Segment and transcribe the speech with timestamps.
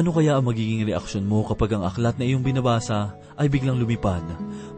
[0.00, 4.24] Ano kaya ang magiging reaksyon mo kapag ang aklat na iyong binabasa ay biglang lumipad?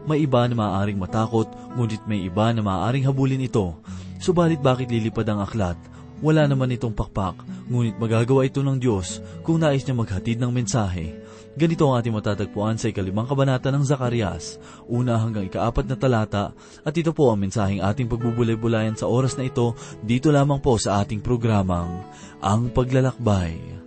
[0.03, 1.47] May iba na maaaring matakot,
[1.79, 3.71] ngunit may iba na maaaring habulin ito.
[4.19, 5.79] Subalit bakit lilipad ang aklat?
[6.19, 7.39] Wala naman itong pakpak,
[7.71, 11.15] ngunit magagawa ito ng Diyos kung nais niya maghatid ng mensahe.
[11.55, 14.59] Ganito ang ating matatagpuan sa ikalimang kabanata ng Zacarias,
[14.91, 16.51] una hanggang ikaapat na talata,
[16.83, 19.71] at ito po ang mensaheng ating pagbubulay-bulayan sa oras na ito,
[20.03, 22.03] dito lamang po sa ating programang,
[22.43, 23.82] Ang Paglalakbay.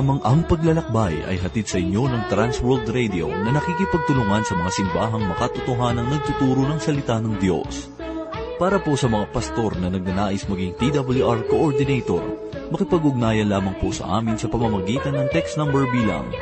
[0.00, 5.28] Programang Ang Paglalakbay ay hatid sa inyo ng Transworld Radio na nakikipagtulungan sa mga simbahang
[5.28, 7.92] makatotohanang nagtuturo ng salita ng Diyos.
[8.56, 12.24] Para po sa mga pastor na nagnanais maging TWR Coordinator,
[12.72, 16.32] makipag-ugnayan lamang po sa amin sa pamamagitan ng text number bilang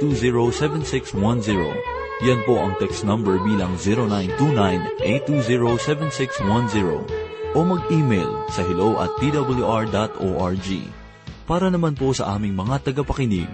[0.00, 1.84] 0929-820-7610.
[2.24, 3.76] Yan po ang text number bilang
[5.04, 10.99] 0929-820-7610 o mag-email sa hello at twr.org.
[11.50, 13.50] Para naman po sa aming mga tagapakinig,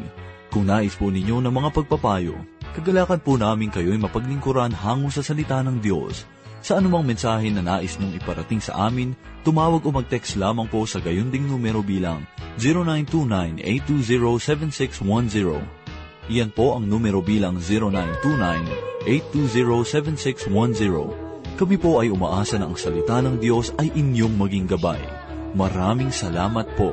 [0.53, 2.37] kung nais po ninyo ng mga pagpapayo,
[2.77, 6.29] kagalakan po namin kayo'y mapaglingkuran hango sa salita ng Diyos.
[6.61, 9.17] Sa anumang mensahe na nais nung iparating sa amin,
[9.49, 12.29] tumawag o mag-text lamang po sa gayunding numero bilang
[13.65, 15.57] 0929-820-7610.
[16.29, 17.57] Iyan po ang numero bilang
[19.09, 21.57] 0929-820-7610.
[21.57, 25.01] Kami po ay umaasa na ang salita ng Diyos ay inyong maging gabay.
[25.57, 26.93] Maraming salamat po.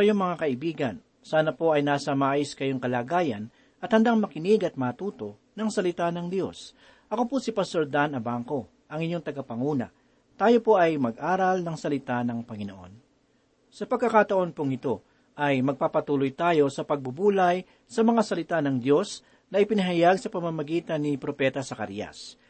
[0.00, 0.96] Kayo mga kaibigan?
[1.20, 3.52] Sana po ay nasa maayos kayong kalagayan
[3.84, 6.72] at handang makinig at matuto ng salita ng Diyos.
[7.12, 9.92] Ako po si Pastor Dan Abangco, ang inyong tagapanguna.
[10.40, 12.92] Tayo po ay mag-aral ng salita ng Panginoon.
[13.68, 15.04] Sa pagkakataon pong ito,
[15.36, 19.20] ay magpapatuloy tayo sa pagbubulay sa mga salita ng Diyos
[19.52, 22.40] na ipinahayag sa pamamagitan ni Propeta Sakarias.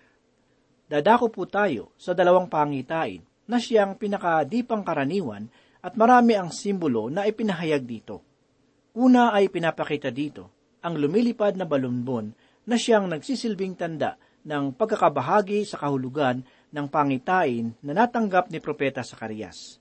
[0.87, 7.25] Dadako po tayo sa dalawang pangitain na siyang pinakadipang karaniwan at marami ang simbolo na
[7.25, 8.21] ipinahayag dito.
[8.97, 12.33] Una ay pinapakita dito ang lumilipad na balumbon
[12.65, 16.41] na siyang nagsisilbing tanda ng pagkakabahagi sa kahulugan
[16.73, 19.77] ng pangitain na natanggap ni Propeta Sakarias.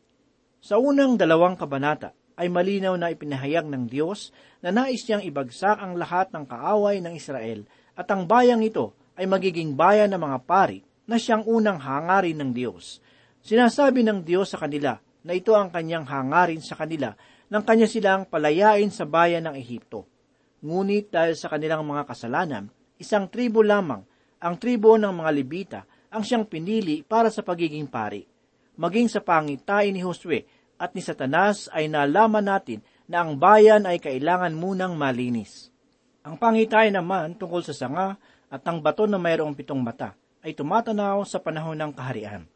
[0.60, 5.96] Sa unang dalawang kabanata ay malinaw na ipinahayag ng Diyos na nais niyang ibagsak ang
[5.96, 7.64] lahat ng kaaway ng Israel
[7.96, 12.52] at ang bayang ito ay magiging bayan ng mga pari na siyang unang hangarin ng
[12.52, 13.00] Diyos.
[13.44, 17.16] Sinasabi ng Diyos sa kanila na ito ang kanyang hangarin sa kanila
[17.50, 20.06] nang kanya silang palayain sa bayan ng Ehipto.
[20.62, 22.70] Ngunit dahil sa kanilang mga kasalanan,
[23.02, 24.06] isang tribo lamang,
[24.40, 25.80] ang tribo ng mga Libita,
[26.14, 28.24] ang siyang pinili para sa pagiging pari.
[28.80, 30.46] Maging sa pangitain ni Josue
[30.80, 32.80] at ni Satanas ay nalaman natin
[33.10, 35.74] na ang bayan ay kailangan munang malinis.
[36.24, 38.16] Ang pangitain naman tungkol sa sanga
[38.48, 42.48] at ang bato na mayroong pitong mata ay tumatanaw sa panahon ng kaharian.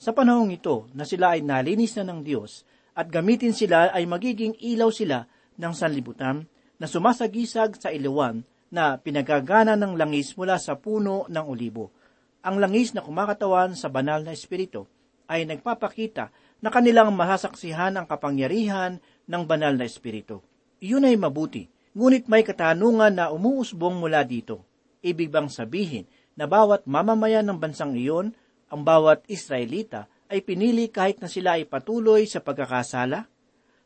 [0.00, 2.64] Sa panahong ito na sila ay nalinis na ng Diyos
[2.96, 5.28] at gamitin sila ay magiging ilaw sila
[5.60, 6.48] ng sanlibutan
[6.80, 8.40] na sumasagisag sa ilawan
[8.72, 11.92] na pinagagana ng langis mula sa puno ng olibo.
[12.40, 14.88] Ang langis na kumakatawan sa banal na espiritu
[15.28, 16.32] ay nagpapakita
[16.64, 20.40] na kanilang masasaksihan ang kapangyarihan ng banal na espiritu.
[20.80, 24.64] Iyon ay mabuti ngunit may katanungan na umuusbong mula dito.
[25.04, 26.08] Ibig bang sabihin
[26.40, 28.32] na bawat mamamayan ng bansang iyon,
[28.70, 33.26] ang bawat Israelita, ay pinili kahit na sila ay patuloy sa pagkakasala?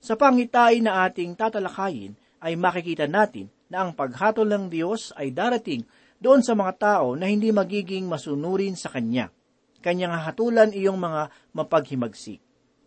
[0.04, 2.12] Sa pangitain na ating tatalakayin
[2.44, 5.88] ay makikita natin na ang paghatol ng Diyos ay darating
[6.20, 9.32] doon sa mga tao na hindi magiging masunurin sa Kanya.
[9.80, 12.40] Kanyang hahatulan iyong mga mapaghimagsik.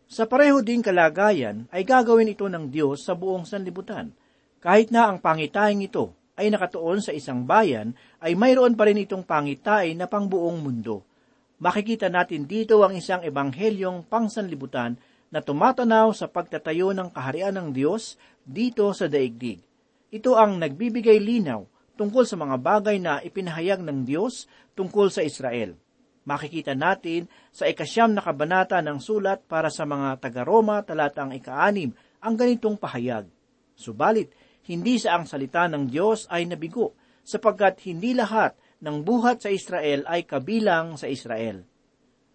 [0.07, 4.13] Sa pareho ding kalagayan ay gagawin ito ng Diyos sa buong sanlibutan.
[4.61, 9.25] Kahit na ang pangitaing ito ay nakatuon sa isang bayan, ay mayroon pa rin itong
[9.25, 11.01] pangitain na pangbuong mundo.
[11.57, 14.93] Makikita natin dito ang isang ebanghelyong pangsanlibutan
[15.33, 19.65] na tumatanaw sa pagtatayo ng kaharian ng Diyos dito sa daigdig.
[20.13, 21.65] Ito ang nagbibigay linaw
[21.97, 24.45] tungkol sa mga bagay na ipinahayag ng Diyos
[24.77, 25.73] tungkol sa Israel.
[26.29, 31.89] Makikita natin sa ikasyam na kabanata ng sulat para sa mga taga-Roma talatang ikaanim
[32.21, 33.25] ang ganitong pahayag.
[33.73, 34.29] Subalit,
[34.69, 36.93] hindi sa ang salita ng Diyos ay nabigo,
[37.25, 41.65] sapagkat hindi lahat ng buhat sa Israel ay kabilang sa Israel.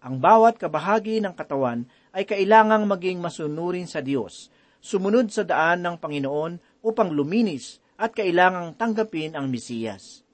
[0.03, 4.51] Ang bawat kabahagi ng katawan ay kailangang maging masunurin sa Diyos,
[4.83, 10.27] sumunod sa daan ng Panginoon upang luminis at kailangang tanggapin ang Mesiyas.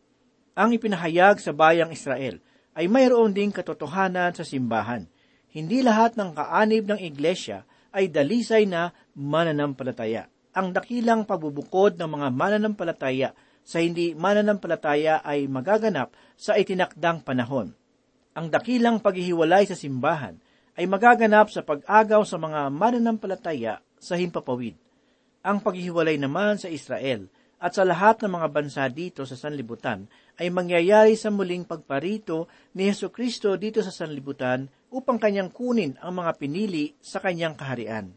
[0.58, 2.42] Ang ipinahayag sa bayang Israel
[2.74, 5.06] ay mayroon ding katotohanan sa simbahan.
[5.54, 10.30] Hindi lahat ng kaanib ng iglesia ay dalisay na mananampalataya.
[10.58, 13.30] Ang dakilang pagbubukod ng mga mananampalataya
[13.70, 17.78] sa hindi mananampalataya ay magaganap sa itinakdang panahon.
[18.34, 20.42] Ang dakilang paghihiwalay sa simbahan
[20.74, 24.74] ay magaganap sa pag-agaw sa mga mananampalataya sa himpapawid.
[25.46, 27.30] Ang paghihiwalay naman sa Israel
[27.62, 30.10] at sa lahat ng mga bansa dito sa sanlibutan
[30.42, 36.18] ay mangyayari sa muling pagparito ni Yesu Kristo dito sa sanlibutan upang kanyang kunin ang
[36.18, 38.16] mga pinili sa kanyang kaharian.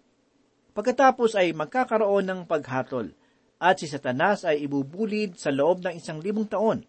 [0.72, 3.12] Pagkatapos ay magkakaroon ng paghatol
[3.62, 6.82] at si Satanas ay ibubulid sa loob ng isang libong taon.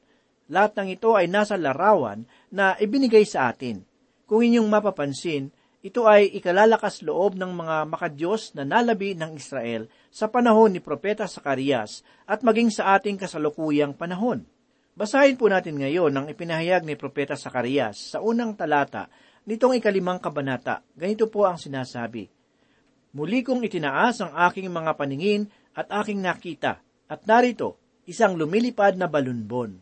[0.50, 3.86] Lahat ng ito ay nasa larawan na ibinigay sa atin.
[4.26, 5.54] Kung inyong mapapansin,
[5.86, 11.30] ito ay ikalalakas loob ng mga makadiyos na nalabi ng Israel sa panahon ni Propeta
[11.30, 14.48] Sakarias at maging sa ating kasalukuyang panahon.
[14.98, 19.12] Basahin po natin ngayon ang ipinahayag ni Propeta Sakarias sa unang talata
[19.46, 20.82] nitong ikalimang kabanata.
[20.96, 22.32] Ganito po ang sinasabi,
[23.14, 29.10] Muli kong itinaas ang aking mga paningin at aking nakita, at narito, isang lumilipad na
[29.10, 29.78] balunbon.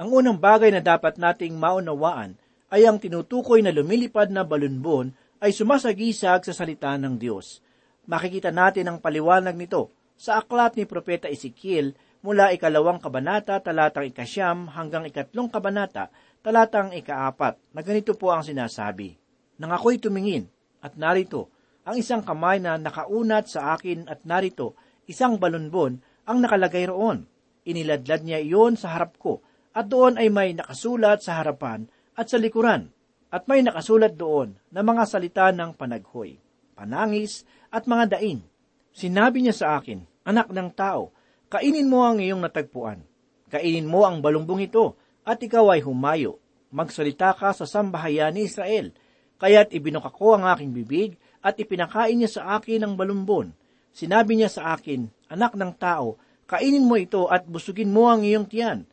[0.00, 2.36] Ang unang bagay na dapat nating maunawaan
[2.72, 5.12] ay ang tinutukoy na lumilipad na balunbon
[5.42, 7.60] ay sumasagisag sa salita ng Diyos.
[8.08, 11.92] Makikita natin ang paliwanag nito sa aklat ni Propeta Ezekiel
[12.22, 16.08] mula ikalawang kabanata talatang ikasyam hanggang ikatlong kabanata
[16.42, 19.18] talatang ikaapat na ganito po ang sinasabi.
[19.58, 20.46] Nang ako'y tumingin
[20.82, 21.50] at narito
[21.82, 27.26] ang isang kamay na nakaunat sa akin at narito isang balunbon ang nakalagay roon.
[27.62, 31.86] Iniladlad niya iyon sa harap ko at doon ay may nakasulat sa harapan
[32.18, 32.90] at sa likuran
[33.32, 36.36] at may nakasulat doon na mga salita ng panaghoy,
[36.76, 38.44] panangis at mga daing.
[38.92, 41.10] Sinabi niya sa akin, Anak ng tao,
[41.48, 43.02] kainin mo ang iyong natagpuan.
[43.48, 44.94] Kainin mo ang balumbong ito
[45.26, 46.38] at ikaw ay humayo.
[46.70, 48.94] Magsalita ka sa sambahayan ni Israel.
[49.42, 51.10] Kaya't ibinuka ang aking bibig
[51.42, 53.50] at ipinakain niya sa akin ang balumbon.
[53.92, 56.16] Sinabi niya sa akin, Anak ng tao,
[56.48, 58.84] kainin mo ito at busugin mo ang iyong tiyan.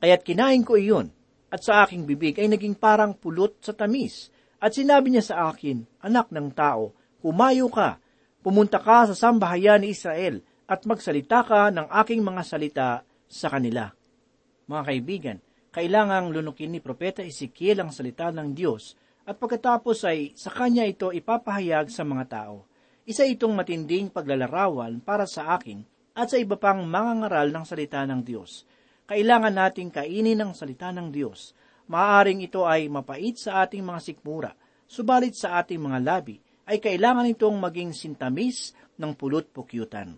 [0.00, 1.12] Kaya't kinain ko iyon
[1.52, 4.32] at sa aking bibig ay naging parang pulot sa tamis.
[4.56, 8.00] At sinabi niya sa akin, Anak ng tao, humayo ka,
[8.40, 12.88] pumunta ka sa sambahayan ni Israel at magsalita ka ng aking mga salita
[13.28, 13.92] sa kanila.
[14.68, 15.38] Mga kaibigan,
[15.72, 18.96] kailangang lunukin ni Propeta Ezekiel ang salita ng Diyos
[19.28, 22.71] at pagkatapos ay sa kanya ito ipapahayag sa mga tao.
[23.02, 25.82] Isa itong matinding paglalarawan para sa akin
[26.14, 28.68] at sa iba pang mga ngaral ng salita ng Diyos
[29.12, 31.52] kailangan nating kainin ang salita ng Diyos.
[31.90, 34.52] Maaaring ito ay mapait sa ating mga sikmura,
[34.88, 40.16] subalit sa ating mga labi ay kailangan itong maging sintamis ng pulot pukyutan.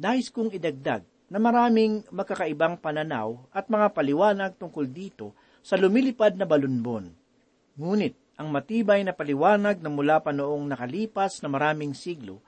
[0.00, 6.50] Nais kong idagdag na maraming magkakaibang pananaw at mga paliwanag tungkol dito sa lumilipad na
[6.50, 7.12] balunbon.
[7.78, 12.44] Ngunit, ang matibay na paliwanag na mula pa noong nakalipas na maraming siglo,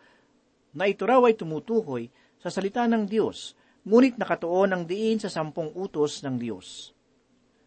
[0.77, 3.57] na ito raw ay tumutukoy sa salita ng Diyos
[3.89, 6.93] ngunit nakatuon ang diin sa sampung utos ng Diyos.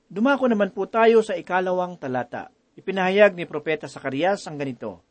[0.05, 2.53] Dumako naman po tayo sa ikalawang talata.
[2.77, 5.01] Ipinahayag ni Propeta Sakarias ang ganito.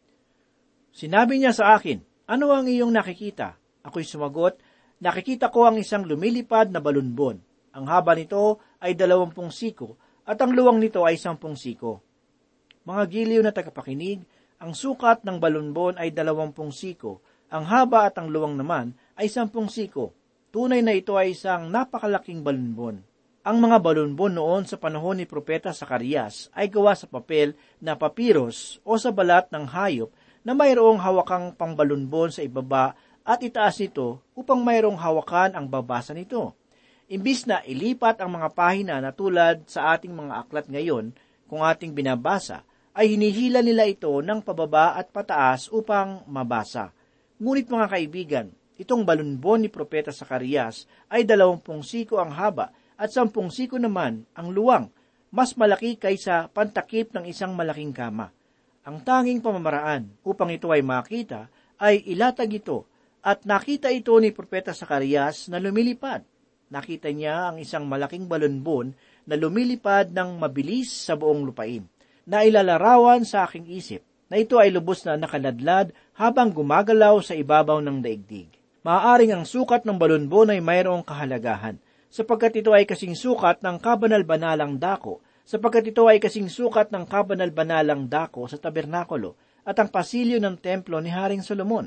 [0.94, 1.98] Sinabi niya sa akin,
[2.30, 3.58] ano ang iyong nakikita?
[3.82, 4.62] Ako'y sumagot,
[5.02, 7.42] nakikita ko ang isang lumilipad na balunbon.
[7.74, 12.09] Ang haba nito ay dalawampung siko at ang luwang nito ay sampung siko.
[12.90, 14.26] Mga giliw na tagapakinig,
[14.58, 19.70] ang sukat ng balunbon ay dalawampung siko, ang haba at ang luwang naman ay sampung
[19.70, 20.10] siko
[20.50, 23.06] Tunay na ito ay isang napakalaking balunbon.
[23.46, 28.82] Ang mga balunbon noon sa panahon ni Propeta Sakarias ay gawa sa papel na papiros
[28.82, 30.10] o sa balat ng hayop
[30.42, 36.58] na mayroong hawakang pangbalunbon sa ibaba at itaas nito upang mayroong hawakan ang babasa nito.
[37.06, 41.14] Imbis na ilipat ang mga pahina na tulad sa ating mga aklat ngayon,
[41.46, 46.90] kung ating binabasa, ay hinihila nila ito ng pababa at pataas upang mabasa.
[47.38, 53.48] Ngunit mga kaibigan, itong balunbon ni Propeta Sakarias ay dalawampung siko ang haba at sampung
[53.48, 54.90] siko naman ang luwang,
[55.30, 58.34] mas malaki kaysa pantakip ng isang malaking kama.
[58.82, 61.46] Ang tanging pamamaraan upang ito ay makita
[61.78, 62.90] ay ilatag ito
[63.22, 66.26] at nakita ito ni Propeta Sakarias na lumilipad.
[66.70, 68.92] Nakita niya ang isang malaking balunbon
[69.26, 71.86] na lumilipad ng mabilis sa buong lupain
[72.28, 77.82] na ilalarawan sa aking isip na ito ay lubos na nakaladlad habang gumagalaw sa ibabaw
[77.82, 78.48] ng daigdig.
[78.80, 81.76] Maaaring ang sukat ng balunbon ay mayroong kahalagahan
[82.10, 88.10] sapagkat ito ay kasing sukat ng kabanal-banalang dako, sapagkat ito ay kasing sukat ng kabanal-banalang
[88.10, 91.86] dako sa tabernakulo at ang pasilyo ng templo ni Haring Solomon.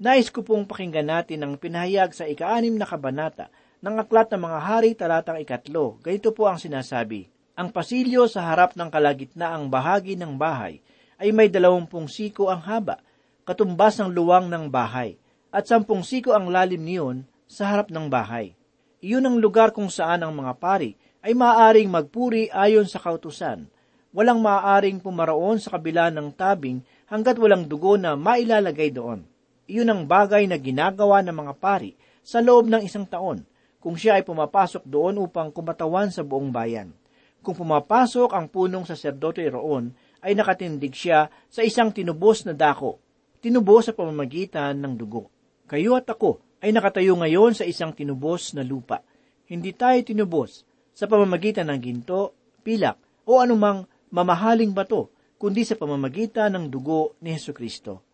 [0.00, 3.52] Nais ko pong pakinggan natin ang pinahayag sa ikaanim na kabanata
[3.84, 6.00] ng Aklat ng mga Hari talatang ikatlo.
[6.00, 7.28] Ganito po ang sinasabi,
[7.60, 10.80] Ang pasilyo sa harap ng kalagitnaang bahagi ng bahay
[11.20, 13.04] ay may dalawampung siko ang haba,
[13.44, 15.20] katumbas ng luwang ng bahay,
[15.52, 18.56] at sampung siko ang lalim niyon sa harap ng bahay.
[19.04, 23.68] Iyon ang lugar kung saan ang mga pari ay maaaring magpuri ayon sa kautusan.
[24.16, 26.80] Walang maaaring pumaroon sa kabila ng tabing
[27.12, 29.28] hanggat walang dugo na mailalagay doon.
[29.68, 31.92] Iyon ang bagay na ginagawa ng mga pari
[32.24, 33.44] sa loob ng isang taon
[33.84, 36.96] kung siya ay pumapasok doon upang kumatawan sa buong bayan.
[37.40, 43.00] Kung pumapasok ang punong saserdote roon, ay nakatindig siya sa isang tinubos na dako,
[43.40, 45.32] tinubos sa pamamagitan ng dugo.
[45.64, 49.00] Kayo at ako ay nakatayo ngayon sa isang tinubos na lupa.
[49.48, 55.08] Hindi tayo tinubos sa pamamagitan ng ginto, pilak, o anumang mamahaling bato,
[55.40, 58.04] kundi sa pamamagitan ng dugo ni Heso Kristo.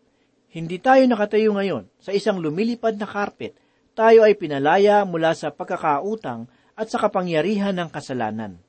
[0.54, 3.58] Hindi tayo nakatayo ngayon sa isang lumilipad na karpet,
[3.98, 6.46] tayo ay pinalaya mula sa pagkakautang
[6.78, 8.60] at sa kapangyarihan ng kasalanan.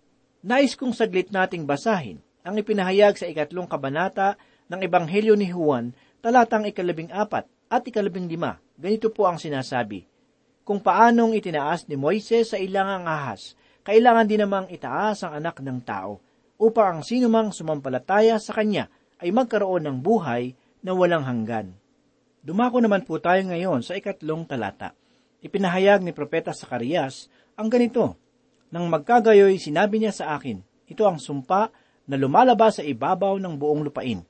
[0.46, 4.38] Nais kong saglit nating basahin ang ipinahayag sa ikatlong kabanata
[4.70, 8.62] ng Ebanghelyo ni Juan, talatang ikalabing apat at ikalabing lima.
[8.78, 10.06] Ganito po ang sinasabi,
[10.62, 15.82] Kung paanong itinaas ni Moises sa ilangang ahas, kailangan din namang itaas ang anak ng
[15.82, 16.22] tao,
[16.62, 20.54] upang ang sinumang sumampalataya sa kanya ay magkaroon ng buhay
[20.86, 21.74] na walang hanggan.
[22.46, 24.94] Dumako naman po tayo ngayon sa ikatlong talata.
[25.42, 27.26] Ipinahayag ni Propeta Sakarias
[27.58, 28.27] ang ganito,
[28.68, 31.72] Nang magkagayoy, sinabi niya sa akin, ito ang sumpa
[32.08, 34.24] na lumalabas sa ibabaw ng buong lupain.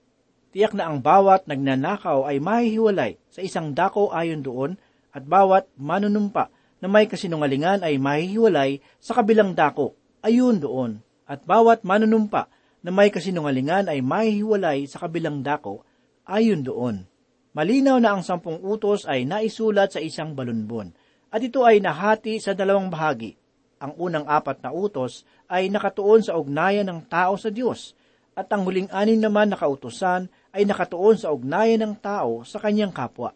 [0.54, 4.80] Tiyak na ang bawat nagnanakaw ay mahihiwalay sa isang dako ayon doon
[5.14, 6.50] at bawat manunumpa
[6.82, 9.94] na may kasinungalingan ay mahihiwalay sa kabilang dako
[10.26, 12.50] ayon doon at bawat manunumpa
[12.82, 15.86] na may kasinungalingan ay mahihiwalay sa kabilang dako
[16.26, 17.06] ayon doon.
[17.54, 20.94] Malinaw na ang sampung utos ay naisulat sa isang balunbon
[21.30, 23.36] at ito ay nahati sa dalawang bahagi.
[23.78, 27.94] Ang unang apat na utos ay nakatuon sa ugnayan ng tao sa Diyos,
[28.38, 32.94] at ang huling anim naman na kautusan ay nakatuon sa ugnayan ng tao sa kanyang
[32.94, 33.34] kapwa.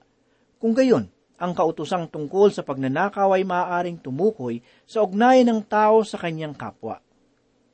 [0.61, 1.09] Kung gayon,
[1.41, 7.01] ang kautusang tungkol sa pagnanakaw ay maaaring tumukoy sa ugnayan ng tao sa kanyang kapwa.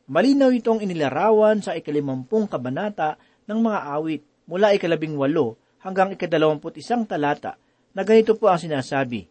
[0.07, 7.03] Malinaw itong inilarawan sa ikalimampung kabanata ng mga awit mula ikalabing walo hanggang ikadalawamput isang
[7.03, 7.59] talata
[7.91, 9.27] na ganito po ang sinasabi,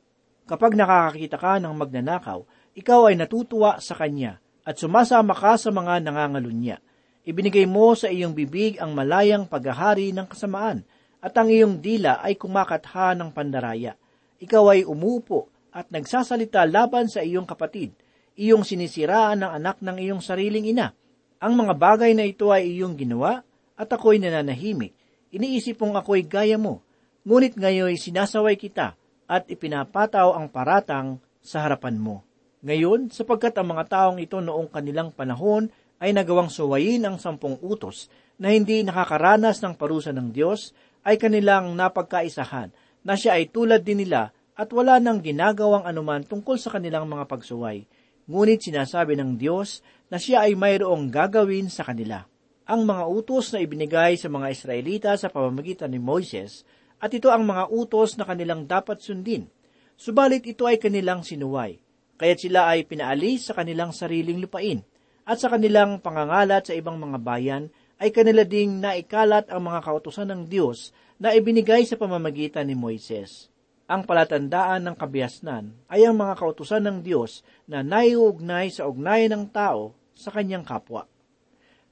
[0.46, 2.44] Kapag nakakakita ka ng magnanakaw,
[2.76, 4.36] ikaw ay natutuwa sa kanya
[4.68, 6.76] at sumasama ka sa mga nangangalunya.
[7.24, 10.84] Ibinigay mo sa iyong bibig ang malayang paghahari ng kasamaan
[11.24, 13.96] at ang iyong dila ay kumakatha ng pandaraya.
[14.36, 17.96] Ikaw ay umupo at nagsasalita laban sa iyong kapatid.
[18.36, 20.92] Iyong sinisiraan ng anak ng iyong sariling ina.
[21.40, 23.40] Ang mga bagay na ito ay iyong ginawa
[23.72, 24.92] at ako'y nananahimik.
[25.32, 26.84] Iniisip mong ako'y gaya mo.
[27.24, 32.25] Ngunit ngayon sinasaway kita at ipinapataw ang paratang sa harapan mo.
[32.66, 35.70] Ngayon, sapagkat ang mga taong ito noong kanilang panahon
[36.02, 38.10] ay nagawang suwayin ang sampung utos
[38.42, 40.74] na hindi nakakaranas ng parusa ng Diyos,
[41.06, 42.74] ay kanilang napagkaisahan
[43.06, 47.30] na siya ay tulad din nila at wala nang ginagawang anuman tungkol sa kanilang mga
[47.30, 47.86] pagsuway.
[48.26, 52.26] Ngunit sinasabi ng Diyos na siya ay mayroong gagawin sa kanila.
[52.66, 56.66] Ang mga utos na ibinigay sa mga Israelita sa pamamagitan ni Moises
[56.98, 59.46] at ito ang mga utos na kanilang dapat sundin.
[59.94, 61.78] Subalit ito ay kanilang sinuway,
[62.16, 64.82] kaya't sila ay pinaalis sa kanilang sariling lupain,
[65.26, 67.64] at sa kanilang pangangalat sa ibang mga bayan
[67.96, 73.48] ay kanila ding naikalat ang mga kautusan ng Diyos na ibinigay sa pamamagitan ni Moises.
[73.86, 79.44] Ang palatandaan ng kabihasnan ay ang mga kautusan ng Diyos na naiugnay sa ugnayan ng
[79.54, 81.06] tao sa kanyang kapwa.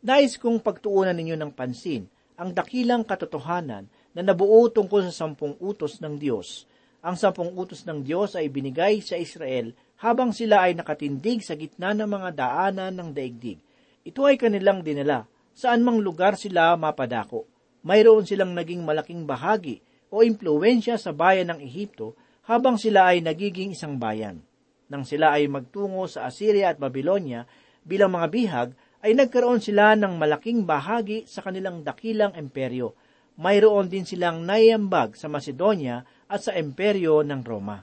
[0.04, 6.02] Nais kong pagtuunan ninyo ng pansin ang dakilang katotohanan na nabuo tungkol sa sampung utos
[6.02, 6.66] ng Diyos.
[7.04, 11.92] Ang sampung utos ng Diyos ay binigay sa Israel habang sila ay nakatindig sa gitna
[11.92, 13.60] ng mga daanan ng daigdig.
[14.08, 17.44] Ito ay kanilang dinala saan mang lugar sila mapadako.
[17.84, 22.16] Mayroon silang naging malaking bahagi o impluensya sa bayan ng Ehipto
[22.48, 24.40] habang sila ay nagiging isang bayan.
[24.88, 27.44] Nang sila ay magtungo sa Assyria at Babylonia
[27.84, 28.68] bilang mga bihag,
[29.04, 32.96] ay nagkaroon sila ng malaking bahagi sa kanilang dakilang emperyo.
[33.34, 37.82] Mayroon din silang naiambag sa Macedonia at sa emperyo ng Roma.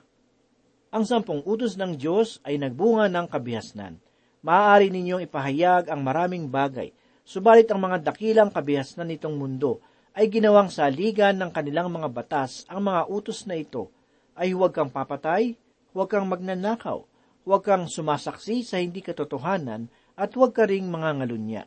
[0.92, 4.00] Ang sampung utos ng Diyos ay nagbunga ng kabihasnan.
[4.44, 6.96] Maaari ninyong ipahayag ang maraming bagay,
[7.28, 9.84] subalit ang mga dakilang kabihasnan nitong mundo
[10.16, 13.92] ay ginawang saligan ng kanilang mga batas ang mga utos na ito
[14.36, 15.56] ay huwag kang papatay,
[15.92, 17.04] huwag kang magnanakaw,
[17.44, 21.64] huwag kang sumasaksi sa hindi katotohanan at huwag ka ring mga ngalunya.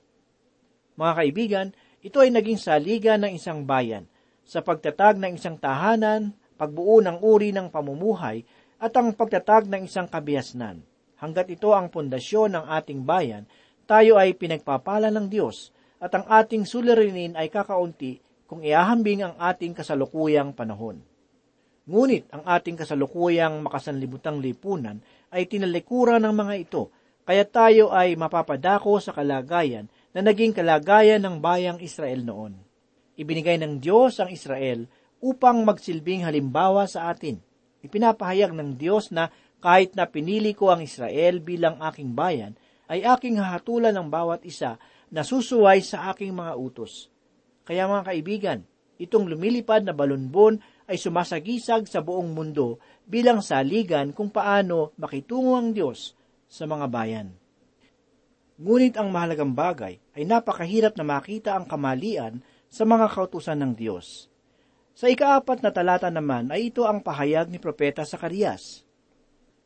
[0.94, 1.68] Mga kaibigan,
[2.04, 4.04] ito ay naging saligan ng isang bayan
[4.44, 8.44] sa pagtatag ng isang tahanan, pagbuo ng uri ng pamumuhay
[8.76, 10.84] at ang pagtatag ng isang kabihasnan.
[11.16, 13.48] Hanggat ito ang pundasyon ng ating bayan,
[13.88, 19.72] tayo ay pinagpapala ng Diyos at ang ating suliranin ay kakaunti kung iahambing ang ating
[19.72, 21.00] kasalukuyang panahon.
[21.88, 25.00] Ngunit ang ating kasalukuyang makasanlibutang lipunan
[25.32, 26.92] ay tinalikuran ng mga ito,
[27.24, 32.54] kaya tayo ay mapapadako sa kalagayan na naging kalagayan ng bayang Israel noon.
[33.18, 34.86] Ibinigay ng Diyos ang Israel
[35.18, 37.42] upang magsilbing halimbawa sa atin.
[37.82, 39.28] Ipinapahayag ng Diyos na
[39.58, 42.54] kahit na pinili ko ang Israel bilang aking bayan,
[42.86, 44.76] ay aking hahatulan ng bawat isa
[45.08, 47.08] na susuway sa aking mga utos.
[47.64, 48.58] Kaya mga kaibigan,
[49.00, 52.76] itong lumilipad na balonbon ay sumasagisag sa buong mundo
[53.08, 56.12] bilang saligan kung paano makitungo ang Diyos
[56.44, 57.43] sa mga bayan.
[58.54, 62.38] Ngunit ang mahalagang bagay ay napakahirap na makita ang kamalian
[62.70, 64.30] sa mga kautusan ng Diyos.
[64.94, 68.86] Sa ikaapat na talata naman ay ito ang pahayag ni Propeta Sakarias.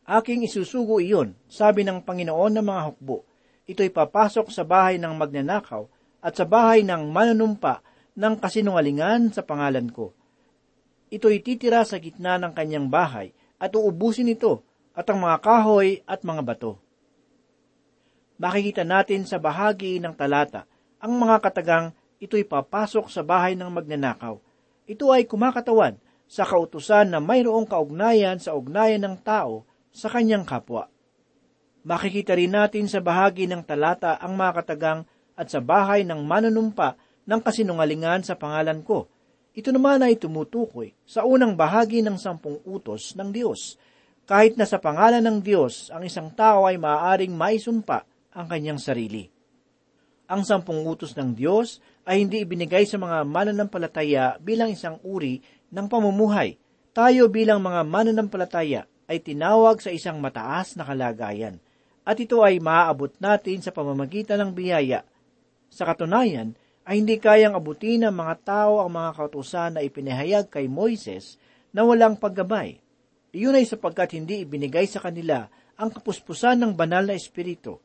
[0.09, 3.29] Aking isusugo iyon, sabi ng Panginoon ng mga hukbo.
[3.69, 5.85] Ito'y papasok sa bahay ng magnanakaw
[6.25, 7.85] at sa bahay ng manunumpa
[8.17, 10.17] ng kasinungalingan sa pangalan ko.
[11.13, 14.65] Ito'y titira sa gitna ng kanyang bahay at uubusin ito
[14.97, 16.88] at ang mga kahoy at mga bato.
[18.39, 20.63] Makikita natin sa bahagi ng talata
[21.03, 21.91] ang mga katagang
[22.23, 24.39] ito'y papasok sa bahay ng magnanakaw.
[24.87, 25.99] Ito ay kumakatawan
[26.31, 30.87] sa kautusan na mayroong kaugnayan sa ugnayan ng tao sa kanyang kapwa.
[31.83, 35.01] Makikita rin natin sa bahagi ng talata ang mga katagang
[35.35, 36.95] at sa bahay ng manunumpa
[37.27, 39.11] ng kasinungalingan sa pangalan ko.
[39.51, 43.75] Ito naman ay tumutukoy sa unang bahagi ng sampung utos ng Diyos.
[44.31, 49.29] Kahit na sa pangalan ng Diyos, ang isang tao ay maaaring maisumpa ang kanyang sarili.
[50.29, 55.41] Ang sampung utos ng Diyos ay hindi ibinigay sa mga mananampalataya bilang isang uri
[55.73, 56.61] ng pamumuhay.
[56.93, 61.57] Tayo bilang mga mananampalataya ay tinawag sa isang mataas na kalagayan.
[62.05, 65.05] At ito ay maaabot natin sa pamamagitan ng biyaya.
[65.73, 66.57] Sa katunayan,
[66.89, 71.37] ay hindi kayang abutin ng mga tao ang mga kautusan na ipinahayag kay Moises
[71.69, 72.81] na walang paggabay.
[73.37, 77.77] Iyon ay sapagkat hindi ibinigay sa kanila ang kapuspusan ng banal na espiritu.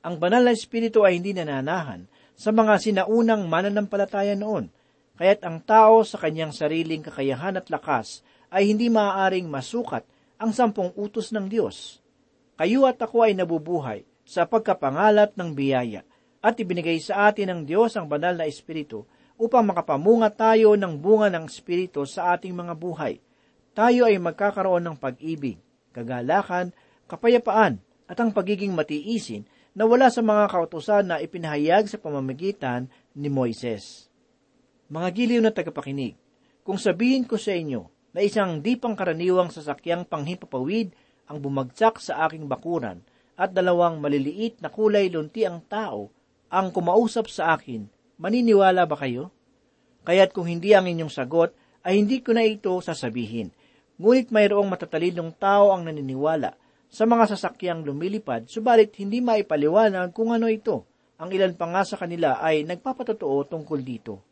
[0.00, 4.72] Ang banal na espiritu ay hindi nananahan sa mga sinaunang mananampalataya noon,
[5.20, 10.08] kaya't ang tao sa kanyang sariling kakayahan at lakas ay hindi maaaring masukat
[10.40, 12.00] ang sampung utos ng Diyos.
[12.56, 16.00] Kayo at ako ay nabubuhay sa pagkapangalat ng biyaya
[16.40, 19.04] at ibinigay sa atin ng Diyos ang banal na Espiritu
[19.36, 23.20] upang makapamunga tayo ng bunga ng Espiritu sa ating mga buhay.
[23.76, 25.60] Tayo ay magkakaroon ng pag-ibig,
[25.92, 26.72] kagalakan,
[27.04, 33.30] kapayapaan, at ang pagiging matiisin na wala sa mga kautusan na ipinahayag sa pamamagitan ni
[33.30, 34.10] Moises.
[34.90, 36.18] Mga giliw na tagapakinig,
[36.66, 40.90] kung sabihin ko sa inyo na isang di pangkaraniwang sasakyang panghimpapawid
[41.30, 43.06] ang bumagsak sa aking bakuran
[43.38, 46.10] at dalawang maliliit na kulay lunti ang tao
[46.50, 47.86] ang kumausap sa akin,
[48.18, 49.30] maniniwala ba kayo?
[50.02, 51.54] Kaya't kung hindi ang inyong sagot,
[51.86, 53.54] ay hindi ko na ito sasabihin.
[54.02, 56.58] Ngunit mayroong matatalinong tao ang naniniwala
[56.90, 60.90] sa mga sasakyang lumilipad, subalit hindi maipaliwanag kung ano ito.
[61.22, 64.26] Ang ilan pa nga sa kanila ay nagpapatotoo tungkol dito.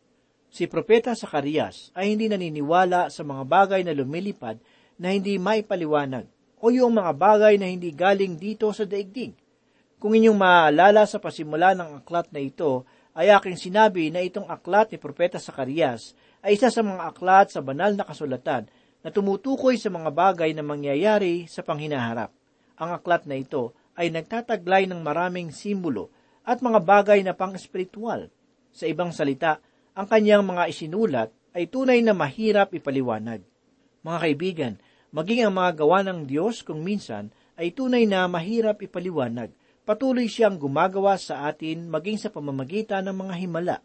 [0.50, 4.58] Si Propeta Sakarias ay hindi naniniwala sa mga bagay na lumilipad
[4.98, 6.26] na hindi maipaliwanag
[6.58, 9.38] o yung mga bagay na hindi galing dito sa daigdig.
[10.02, 12.82] Kung inyong maaalala sa pasimula ng aklat na ito,
[13.14, 17.62] ay aking sinabi na itong aklat ni Propeta Sakarias ay isa sa mga aklat sa
[17.62, 18.66] banal na kasulatan
[19.02, 22.37] na tumutukoy sa mga bagay na mangyayari sa panghinaharap.
[22.78, 26.14] Ang aklat na ito ay nagtataglay ng maraming simbolo
[26.46, 28.30] at mga bagay na pang-espiritual.
[28.70, 29.58] Sa ibang salita,
[29.98, 33.42] ang kanyang mga isinulat ay tunay na mahirap ipaliwanag.
[34.06, 34.74] Mga kaibigan,
[35.10, 39.50] maging ang mga gawa ng Diyos kung minsan ay tunay na mahirap ipaliwanag.
[39.82, 43.76] Patuloy siyang gumagawa sa atin maging sa pamamagitan ng mga himala.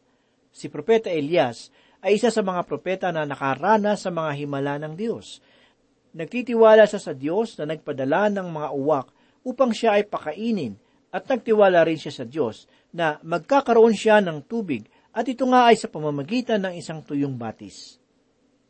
[0.54, 5.42] Si Propeta Elias ay isa sa mga propeta na nakaranas sa mga himala ng Diyos.
[6.14, 9.08] Nagtitiwala siya sa Diyos na nagpadala ng mga uwak
[9.42, 10.78] upang siya ay pakainin
[11.10, 15.78] at nagtiwala rin siya sa Diyos na magkakaroon siya ng tubig at ito nga ay
[15.78, 17.98] sa pamamagitan ng isang tuyong batis.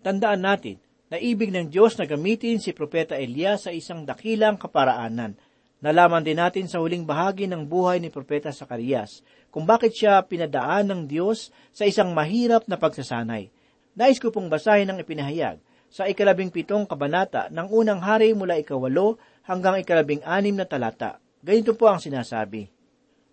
[0.04, 0.80] Tandaan natin
[1.12, 5.36] na ibig ng Diyos na gamitin si Propeta Elias sa isang dakilang kaparaanan.
[5.84, 9.20] Nalaman din natin sa huling bahagi ng buhay ni Propeta Sakarias
[9.52, 13.52] kung bakit siya pinadaan ng Diyos sa isang mahirap na pagsasanay.
[14.00, 15.60] Nais ko pong basahin ang ipinahayag
[15.94, 21.22] sa ikalabing pitong kabanata ng unang hari mula ikawalo hanggang ikalabing anim na talata.
[21.46, 22.66] Ganito po ang sinasabi.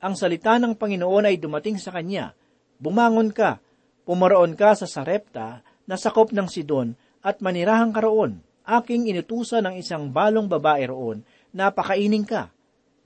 [0.04, 2.36] Ang salita ng Panginoon ay dumating sa kanya.
[2.76, 3.64] Bumangon ka,
[4.04, 6.92] pumaroon ka sa Sarepta na sakop ng Sidon
[7.24, 8.44] at manirahang ka roon.
[8.68, 11.24] Aking inutusan ng isang balong babae roon
[11.56, 12.52] na pakainin ka.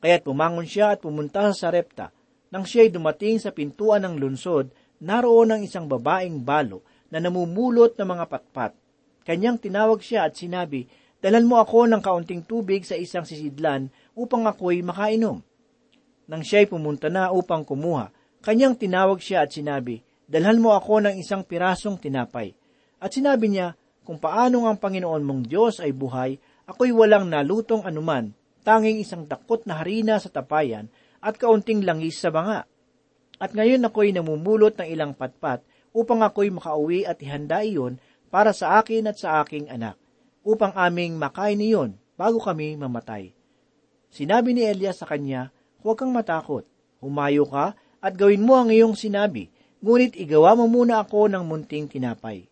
[0.02, 2.10] Kaya't bumangon siya at pumunta sa Sarepta.
[2.50, 8.08] Nang siya'y dumating sa pintuan ng lunsod, naroon ang isang babaeng balo na namumulot ng
[8.10, 8.83] mga patpat.
[9.24, 10.84] Kanyang tinawag siya at sinabi,
[11.24, 15.40] Dalan mo ako ng kaunting tubig sa isang sisidlan upang ako'y makainom.
[16.28, 18.12] Nang siya'y pumunta na upang kumuha,
[18.44, 22.52] kanyang tinawag siya at sinabi, Dalhan mo ako ng isang pirasong tinapay.
[23.00, 23.72] At sinabi niya,
[24.04, 26.36] kung paano ang Panginoon mong Diyos ay buhay,
[26.68, 30.92] ako'y walang nalutong anuman, tanging isang dakot na harina sa tapayan
[31.24, 32.68] at kaunting langis sa banga.
[33.40, 35.64] At ngayon ako'y namumulot ng ilang patpat
[35.96, 37.96] upang ako'y makauwi at ihanda iyon
[38.34, 39.94] para sa akin at sa aking anak,
[40.42, 43.30] upang aming makain iyon bago kami mamatay.
[44.10, 45.54] Sinabi ni Elias sa kanya,
[45.86, 46.66] Huwag kang matakot,
[46.98, 51.86] humayo ka at gawin mo ang iyong sinabi, ngunit igawa mo muna ako ng munting
[51.86, 52.50] tinapay.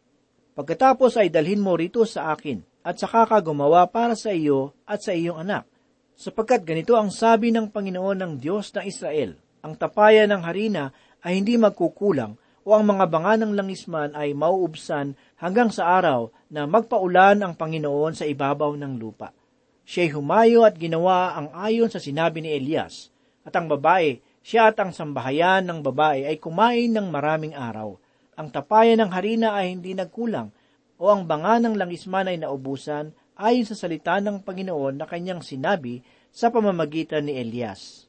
[0.54, 5.02] Pagkatapos ay dalhin mo rito sa akin, at saka ka gumawa para sa iyo at
[5.02, 5.66] sa iyong anak.
[6.14, 9.34] Sapagkat ganito ang sabi ng Panginoon ng Diyos ng Israel,
[9.66, 10.94] ang tapayan ng harina
[11.26, 16.66] ay hindi magkukulang o ang mga banga ng langisman ay mauubsan hanggang sa araw na
[16.66, 19.34] magpaulan ang Panginoon sa ibabaw ng lupa.
[19.82, 23.10] Siya'y humayo at ginawa ang ayon sa sinabi ni Elias.
[23.42, 27.98] At ang babae, siya at ang sambahayan ng babae ay kumain ng maraming araw.
[28.38, 30.54] Ang tapayan ng harina ay hindi nagkulang
[31.02, 35.98] o ang banga ng langisman ay naubusan ayon sa salita ng Panginoon na kanyang sinabi
[36.30, 38.06] sa pamamagitan ni Elias.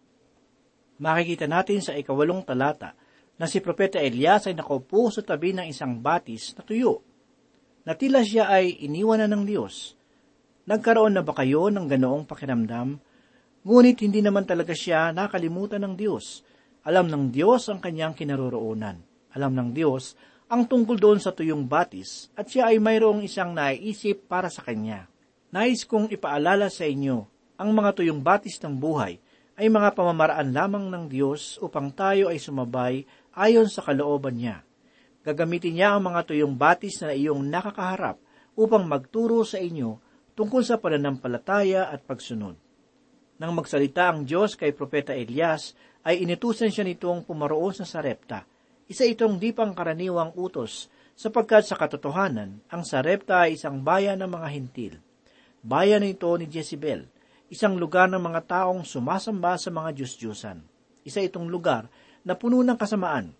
[1.02, 2.94] Makikita natin sa ikawalong talata
[3.38, 7.02] na si Propeta Elias ay nakaupo sa tabi ng isang batis na tuyo.
[7.84, 9.98] Natila siya ay iniwanan ng Diyos.
[10.63, 12.96] Nagkaroon na ba kayo ng ganoong pakiramdam?
[13.63, 16.46] Ngunit hindi naman talaga siya nakalimutan ng Diyos.
[16.88, 19.00] Alam ng Diyos ang kanyang kinaroroonan.
[19.36, 20.15] Alam ng Diyos
[20.54, 25.10] ang tungkol doon sa tuyong batis at siya ay mayroong isang naiisip para sa kanya.
[25.50, 27.26] Nais kong ipaalala sa inyo,
[27.58, 29.17] ang mga tuyong batis ng buhay
[29.58, 34.62] ay mga pamamaraan lamang ng Diyos upang tayo ay sumabay ayon sa kalooban niya.
[35.24, 38.19] Gagamitin niya ang mga tuyong batis na iyong nakakaharap
[38.54, 39.98] upang magturo sa inyo
[40.34, 42.58] tungkol sa pananampalataya at pagsunod.
[43.41, 48.43] Nang magsalita ang Diyos kay Propeta Elias, ay inutusan siya nitong pumaroon sa Sarepta.
[48.86, 54.48] Isa itong di pangkaraniwang utos, sapagkat sa katotohanan, ang Sarepta ay isang bayan ng mga
[54.52, 54.93] hintil.
[55.63, 57.08] Bayan ito ni Jezebel,
[57.48, 60.60] isang lugar ng mga taong sumasamba sa mga Diyos-Diyosan.
[61.08, 61.88] Isa itong lugar
[62.24, 63.32] na puno ng kasamaan.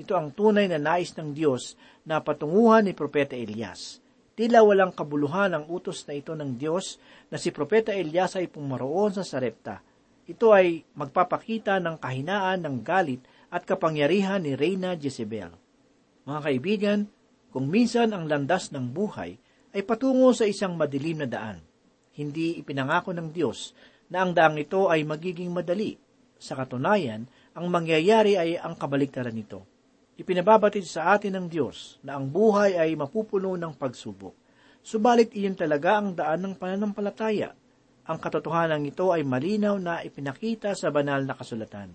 [0.00, 1.76] Ito ang tunay na nais ng Diyos
[2.08, 4.00] na patunguhan ni Propeta Elias.
[4.32, 6.96] Tila walang kabuluhan ang utos na ito ng Diyos
[7.28, 9.84] na si Propeta Elias ay pumaroon sa Sarepta.
[10.24, 13.20] Ito ay magpapakita ng kahinaan ng galit
[13.52, 15.52] at kapangyarihan ni Reyna Jezebel.
[16.24, 17.00] Mga kaibigan,
[17.50, 19.36] kung minsan ang landas ng buhay
[19.76, 21.58] ay patungo sa isang madilim na daan,
[22.16, 23.74] hindi ipinangako ng Diyos
[24.08, 25.98] na ang daang ito ay magiging madali.
[26.40, 29.66] Sa katunayan, ang mangyayari ay ang kabaligtaran nito.
[30.20, 34.36] Ipinababatid sa atin ng Diyos na ang buhay ay mapupuno ng pagsubok.
[34.84, 37.56] Subalit iyon talaga ang daan ng pananampalataya.
[38.04, 41.92] Ang katotohanan ito ay malinaw na ipinakita sa banal na kasulatan.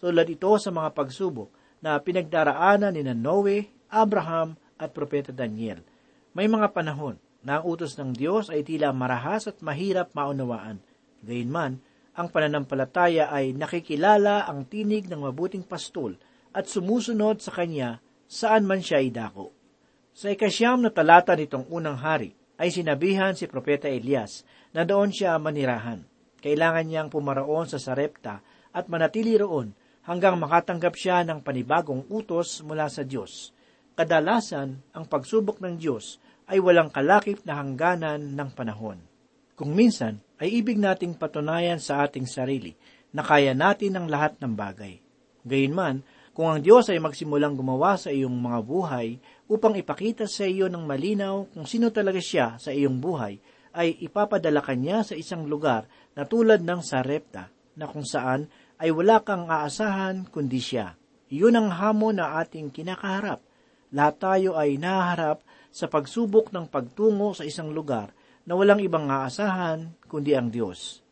[0.00, 1.52] Tulad ito sa mga pagsubok
[1.84, 5.84] na pinagdaraanan ni Noe, Abraham at Propeta Daniel.
[6.32, 10.80] May mga panahon na ang utos ng Diyos ay tila marahas at mahirap maunawaan.
[11.20, 11.80] Gayunman,
[12.14, 16.18] ang pananampalataya ay nakikilala ang tinig ng mabuting pastol
[16.50, 19.54] at sumusunod sa kanya saan man siya idako.
[20.10, 24.44] Sa ikasyam na talata nitong unang hari, ay sinabihan si Propeta Elias
[24.76, 26.04] na doon siya manirahan.
[26.44, 29.72] Kailangan niyang pumaraon sa Sarepta at manatili roon
[30.04, 33.56] hanggang makatanggap siya ng panibagong utos mula sa Diyos.
[33.96, 39.09] Kadalasan, ang pagsubok ng Diyos ay walang kalakip na hangganan ng panahon.
[39.60, 42.72] Kung minsan, ay ibig nating patunayan sa ating sarili
[43.12, 44.96] na kaya natin ang lahat ng bagay.
[45.44, 46.00] Gayunman,
[46.32, 49.20] kung ang Diyos ay magsimulang gumawa sa iyong mga buhay
[49.52, 53.36] upang ipakita sa iyo ng malinaw kung sino talaga siya sa iyong buhay,
[53.76, 55.84] ay ipapadala ka niya sa isang lugar
[56.16, 58.48] na tulad ng Sarepta, na kung saan
[58.80, 60.96] ay wala kang aasahan kundi siya.
[61.28, 63.44] Iyon ang hamon na ating kinakaharap.
[63.92, 68.16] Lahat tayo ay naharap sa pagsubok ng pagtungo sa isang lugar
[68.50, 71.06] na walang ibang aasahan kundi ang Diyos.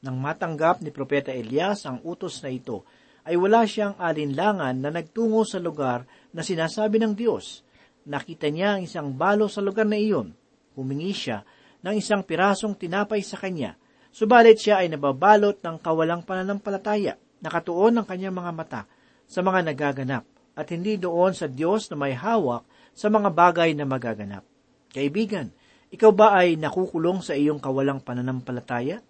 [0.00, 2.88] Nang matanggap ni Propeta Elias ang utos na ito,
[3.28, 7.60] ay wala siyang alinlangan na nagtungo sa lugar na sinasabi ng Diyos.
[8.08, 10.32] Nakita niya ang isang balo sa lugar na iyon.
[10.80, 11.44] Humingi siya
[11.84, 13.76] ng isang pirasong tinapay sa kanya,
[14.08, 18.82] subalit siya ay nababalot ng kawalang pananampalataya, nakatuon ang kanyang mga mata
[19.28, 20.24] sa mga nagaganap,
[20.56, 22.64] at hindi doon sa Diyos na may hawak
[22.96, 24.42] sa mga bagay na magaganap.
[24.88, 25.52] Kaibigan,
[25.88, 29.00] ikaw ba ay nakukulong sa iyong kawalang pananampalataya?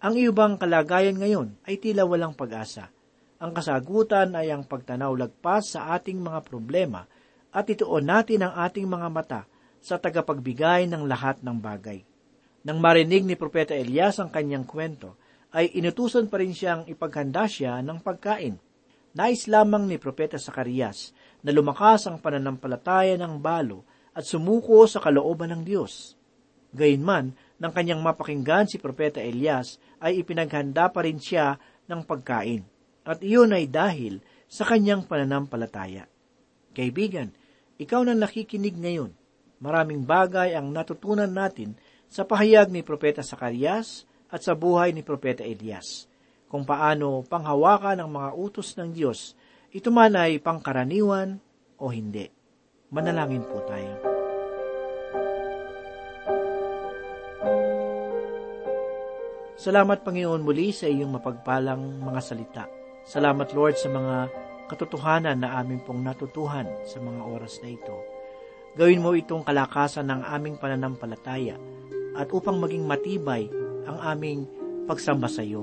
[0.00, 2.88] Ang iyo bang kalagayan ngayon ay tila walang pag-asa?
[3.42, 7.04] Ang kasagutan ay ang pagtanaw lagpas sa ating mga problema
[7.52, 9.42] at ituon natin ang ating mga mata
[9.82, 12.00] sa tagapagbigay ng lahat ng bagay.
[12.62, 15.18] Nang marinig ni Propeta Elias ang kanyang kwento,
[15.52, 18.56] ay inutusan pa rin siyang ipaghanda siya ng pagkain.
[19.12, 21.12] Nais lamang ni Propeta Sakarias
[21.44, 23.84] na lumakas ang pananampalataya ng balo
[24.16, 26.16] at sumuko sa kalooban ng Diyos.
[26.72, 32.64] Gayunman, nang kanyang mapakinggan si Propeta Elias, ay ipinaghanda pa rin siya ng pagkain.
[33.04, 36.08] At iyon ay dahil sa kanyang pananampalataya.
[36.72, 37.30] Kaibigan,
[37.76, 39.12] ikaw na nakikinig ngayon,
[39.60, 41.76] maraming bagay ang natutunan natin
[42.08, 46.08] sa pahayag ni Propeta Sakarias at sa buhay ni Propeta Elias,
[46.48, 49.36] kung paano panghawakan ang mga utos ng Diyos,
[49.72, 51.40] ito man ay pangkaraniwan
[51.80, 52.28] o hindi.
[52.92, 53.91] Manalangin po tayo.
[59.62, 62.66] Salamat Panginoon muli sa iyong mapagpalang mga salita.
[63.06, 64.26] Salamat Lord sa mga
[64.66, 67.94] katotohanan na amin pong natutuhan sa mga oras na ito.
[68.74, 71.54] Gawin mo itong kalakasan ng aming pananampalataya
[72.18, 73.46] at upang maging matibay
[73.86, 74.50] ang aming
[74.90, 75.62] pagsamba sa iyo.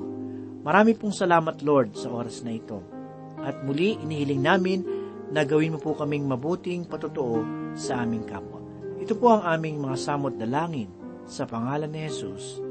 [0.64, 2.80] Marami pong salamat Lord sa oras na ito.
[3.44, 4.80] At muli inihiling namin
[5.28, 7.44] na gawin mo po kaming mabuting patotoo
[7.76, 8.64] sa aming kapwa.
[8.96, 10.88] Ito po ang aming mga samot dalangin
[11.28, 12.69] sa pangalan ni Jesus.